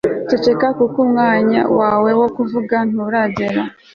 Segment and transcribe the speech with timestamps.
[0.29, 3.61] Ceceka kuko umwanya wawe wo kuvuga nturagera